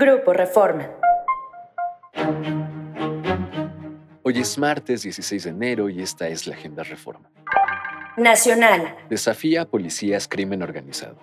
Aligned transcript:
Grupo 0.00 0.32
Reforma. 0.32 0.88
Hoy 4.22 4.38
es 4.38 4.56
martes 4.56 5.02
16 5.02 5.42
de 5.42 5.50
enero 5.50 5.90
y 5.90 6.00
esta 6.00 6.28
es 6.28 6.46
la 6.46 6.54
Agenda 6.54 6.84
Reforma. 6.84 7.28
Nacional. 8.16 8.94
Desafía 9.10 9.62
a 9.62 9.64
policías 9.64 10.28
crimen 10.28 10.62
organizado. 10.62 11.18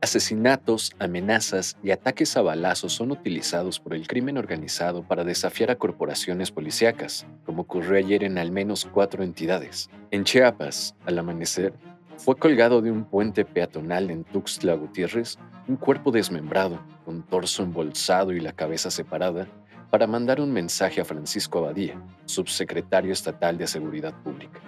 Asesinatos, 0.00 0.92
amenazas 0.98 1.76
y 1.82 1.90
ataques 1.90 2.34
a 2.38 2.40
balazos 2.40 2.94
son 2.94 3.10
utilizados 3.10 3.78
por 3.78 3.92
el 3.92 4.08
crimen 4.08 4.38
organizado 4.38 5.02
para 5.02 5.22
desafiar 5.22 5.70
a 5.70 5.76
corporaciones 5.76 6.50
policíacas, 6.50 7.26
como 7.44 7.62
ocurrió 7.62 7.98
ayer 7.98 8.24
en 8.24 8.38
al 8.38 8.50
menos 8.52 8.88
cuatro 8.90 9.22
entidades. 9.22 9.90
En 10.10 10.24
Chiapas, 10.24 10.94
al 11.04 11.18
amanecer, 11.18 11.74
fue 12.18 12.34
colgado 12.34 12.82
de 12.82 12.90
un 12.90 13.04
puente 13.04 13.44
peatonal 13.44 14.10
en 14.10 14.24
Tuxtla 14.24 14.74
Gutiérrez 14.74 15.38
un 15.68 15.76
cuerpo 15.76 16.10
desmembrado, 16.10 16.80
con 17.04 17.22
torso 17.22 17.62
embolsado 17.62 18.32
y 18.32 18.40
la 18.40 18.52
cabeza 18.52 18.90
separada, 18.90 19.46
para 19.90 20.06
mandar 20.06 20.40
un 20.40 20.52
mensaje 20.52 21.00
a 21.00 21.04
Francisco 21.04 21.58
Abadía, 21.58 22.02
subsecretario 22.24 23.12
estatal 23.12 23.56
de 23.56 23.66
Seguridad 23.66 24.14
Pública, 24.22 24.60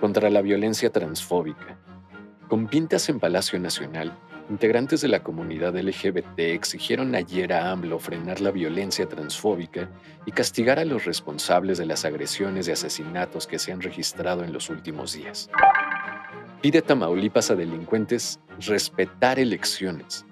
contra 0.00 0.30
la 0.30 0.40
violencia 0.40 0.90
transfóbica. 0.90 1.78
Con 2.48 2.68
pintas 2.68 3.08
en 3.08 3.18
Palacio 3.18 3.58
Nacional, 3.58 4.16
integrantes 4.48 5.00
de 5.00 5.08
la 5.08 5.22
comunidad 5.22 5.76
LGBT 5.76 6.38
exigieron 6.38 7.14
ayer 7.14 7.52
a 7.52 7.72
AMLO 7.72 7.98
frenar 7.98 8.40
la 8.40 8.50
violencia 8.50 9.08
transfóbica 9.08 9.88
y 10.26 10.32
castigar 10.32 10.78
a 10.78 10.84
los 10.84 11.06
responsables 11.06 11.78
de 11.78 11.86
las 11.86 12.04
agresiones 12.04 12.68
y 12.68 12.72
asesinatos 12.72 13.46
que 13.46 13.58
se 13.58 13.72
han 13.72 13.80
registrado 13.80 14.44
en 14.44 14.52
los 14.52 14.68
últimos 14.70 15.14
días. 15.14 15.50
Pide 16.64 16.80
Tamaulipas 16.80 17.50
a 17.50 17.56
delincuentes 17.56 18.40
respetar 18.60 19.38
elecciones. 19.38 20.24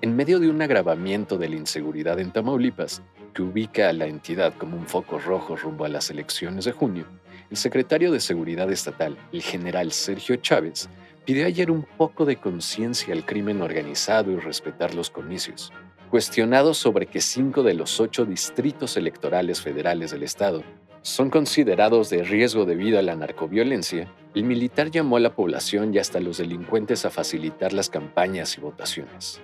En 0.00 0.16
medio 0.16 0.40
de 0.40 0.50
un 0.50 0.60
agravamiento 0.60 1.38
de 1.38 1.48
la 1.48 1.54
inseguridad 1.54 2.18
en 2.18 2.32
Tamaulipas, 2.32 3.04
que 3.32 3.42
ubica 3.42 3.88
a 3.88 3.92
la 3.92 4.06
entidad 4.06 4.52
como 4.54 4.76
un 4.76 4.88
foco 4.88 5.20
rojo 5.20 5.54
rumbo 5.54 5.84
a 5.84 5.88
las 5.88 6.10
elecciones 6.10 6.64
de 6.64 6.72
junio, 6.72 7.06
el 7.52 7.56
secretario 7.56 8.10
de 8.10 8.18
Seguridad 8.18 8.68
Estatal, 8.72 9.16
el 9.32 9.42
general 9.42 9.92
Sergio 9.92 10.34
Chávez, 10.34 10.88
pidió 11.24 11.46
ayer 11.46 11.70
un 11.70 11.84
poco 11.84 12.24
de 12.24 12.34
conciencia 12.34 13.14
al 13.14 13.24
crimen 13.24 13.62
organizado 13.62 14.32
y 14.32 14.40
respetar 14.40 14.92
los 14.92 15.08
comicios. 15.08 15.72
Cuestionado 16.10 16.74
sobre 16.74 17.06
que 17.06 17.20
cinco 17.20 17.62
de 17.62 17.74
los 17.74 18.00
ocho 18.00 18.24
distritos 18.24 18.96
electorales 18.96 19.60
federales 19.60 20.10
del 20.10 20.24
Estado 20.24 20.64
son 21.06 21.30
considerados 21.30 22.10
de 22.10 22.24
riesgo 22.24 22.64
debido 22.64 22.98
a 22.98 23.02
la 23.02 23.14
narcoviolencia, 23.14 24.08
el 24.34 24.42
militar 24.42 24.90
llamó 24.90 25.18
a 25.18 25.20
la 25.20 25.36
población 25.36 25.94
y 25.94 25.98
hasta 25.98 26.18
a 26.18 26.20
los 26.20 26.38
delincuentes 26.38 27.06
a 27.06 27.10
facilitar 27.10 27.72
las 27.72 27.88
campañas 27.88 28.58
y 28.58 28.60
votaciones. 28.60 29.40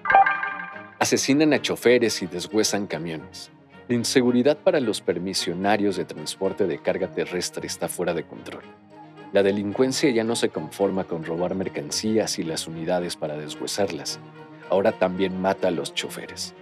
Asesinan 0.99 1.53
a 1.53 1.63
choferes 1.63 2.21
y 2.21 2.27
deshuesan 2.27 2.89
camiones. 2.89 3.53
La 3.87 3.95
inseguridad 3.95 4.59
para 4.59 4.81
los 4.81 5.01
permisionarios 5.01 5.95
de 5.95 6.05
transporte 6.05 6.67
de 6.67 6.79
carga 6.79 7.07
terrestre 7.07 7.69
está 7.69 7.87
fuera 7.87 8.13
de 8.13 8.25
control. 8.25 8.65
La 9.33 9.45
delincuencia 9.45 10.11
ya 10.11 10.25
no 10.25 10.35
se 10.35 10.49
conforma 10.49 11.05
con 11.05 11.25
robar 11.25 11.55
mercancías 11.55 12.41
y 12.41 12.43
las 12.43 12.67
unidades 12.67 13.15
para 13.15 13.37
deshuesarlas. 13.37 14.19
Ahora 14.69 14.91
también 14.91 15.41
mata 15.41 15.69
a 15.69 15.71
los 15.71 15.95
choferes. 15.95 16.55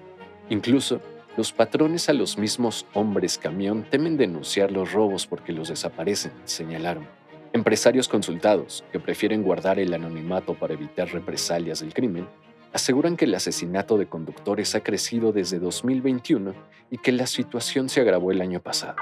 Incluso, 0.51 1.01
los 1.37 1.53
patrones 1.53 2.09
a 2.09 2.13
los 2.13 2.39
mismos 2.39 2.87
hombres 2.93 3.39
camión 3.39 3.87
temen 3.89 4.17
denunciar 4.17 4.73
los 4.73 4.93
robos 4.93 5.27
porque 5.27 5.53
los 5.53 5.69
desaparecen, 5.69 6.33
señalaron. 6.45 7.07
Empresarios 7.53 8.09
consultados, 8.09 8.85
que 8.93 9.01
prefieren 9.01 9.43
guardar 9.43 9.79
el 9.79 9.93
anonimato 9.95 10.55
para 10.55 10.75
evitar 10.75 11.09
represalias 11.09 11.81
del 11.81 11.95
crimen, 11.95 12.29
aseguran 12.73 13.17
que 13.17 13.25
el 13.25 13.35
asesinato 13.35 13.99
de 13.99 14.07
conductores 14.07 14.75
ha 14.75 14.83
crecido 14.83 15.33
desde 15.33 15.59
2021 15.59 16.55
y 16.91 16.99
que 16.99 17.13
la 17.13 17.27
situación 17.27 17.89
se 17.89 18.01
agravó 18.01 18.31
el 18.31 18.41
año 18.41 18.61
pasado. 18.61 18.97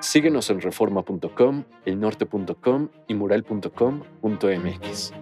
Síguenos 0.00 0.50
en 0.50 0.60
reforma.com, 0.60 1.64
elnorte.com 1.84 2.88
y 3.08 3.14
mural.com.mx. 3.14 5.12